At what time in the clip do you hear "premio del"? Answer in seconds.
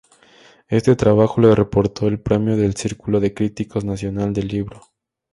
2.19-2.75